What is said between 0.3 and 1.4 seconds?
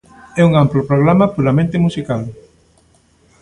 E un amplo programa